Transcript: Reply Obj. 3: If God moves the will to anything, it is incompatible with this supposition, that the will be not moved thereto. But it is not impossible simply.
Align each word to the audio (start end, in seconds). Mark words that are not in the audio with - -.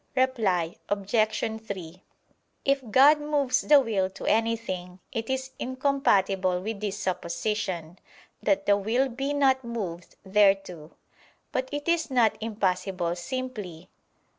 Reply 0.15 0.77
Obj. 0.89 1.11
3: 1.63 2.03
If 2.65 2.89
God 2.89 3.19
moves 3.19 3.61
the 3.61 3.79
will 3.79 4.09
to 4.09 4.25
anything, 4.25 4.99
it 5.11 5.29
is 5.29 5.51
incompatible 5.59 6.59
with 6.59 6.79
this 6.79 6.97
supposition, 6.97 7.99
that 8.41 8.65
the 8.65 8.77
will 8.77 9.09
be 9.09 9.31
not 9.31 9.63
moved 9.63 10.15
thereto. 10.27 10.93
But 11.51 11.69
it 11.71 11.87
is 11.87 12.09
not 12.09 12.35
impossible 12.41 13.15
simply. 13.15 13.91